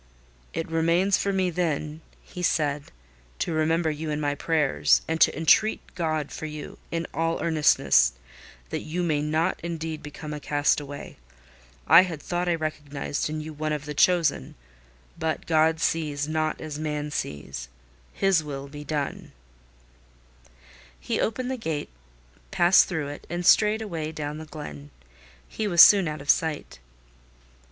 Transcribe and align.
"It 0.51 0.67
remains 0.67 1.19
for 1.19 1.31
me, 1.31 1.51
then," 1.51 2.01
he 2.23 2.41
said, 2.41 2.85
"to 3.37 3.53
remember 3.53 3.91
you 3.91 4.09
in 4.09 4.19
my 4.19 4.33
prayers, 4.33 5.03
and 5.07 5.21
to 5.21 5.37
entreat 5.37 5.93
God 5.93 6.31
for 6.31 6.47
you, 6.47 6.79
in 6.89 7.05
all 7.13 7.39
earnestness, 7.39 8.13
that 8.71 8.79
you 8.81 9.03
may 9.03 9.21
not 9.21 9.59
indeed 9.61 10.01
become 10.01 10.33
a 10.33 10.39
castaway. 10.39 11.17
I 11.85 12.01
had 12.01 12.19
thought 12.19 12.49
I 12.49 12.55
recognised 12.55 13.29
in 13.29 13.41
you 13.41 13.53
one 13.53 13.71
of 13.71 13.85
the 13.85 13.93
chosen. 13.93 14.55
But 15.19 15.45
God 15.45 15.79
sees 15.79 16.27
not 16.27 16.59
as 16.59 16.79
man 16.79 17.11
sees: 17.11 17.69
His 18.11 18.43
will 18.43 18.67
be 18.69 18.83
done—" 18.83 19.33
He 20.99 21.21
opened 21.21 21.51
the 21.51 21.57
gate, 21.57 21.89
passed 22.49 22.87
through 22.87 23.09
it, 23.09 23.27
and 23.29 23.45
strayed 23.45 23.83
away 23.83 24.11
down 24.11 24.39
the 24.39 24.45
glen. 24.45 24.89
He 25.47 25.67
was 25.67 25.79
soon 25.79 26.07
out 26.07 26.21
of 26.21 26.29
sight. 26.31 26.79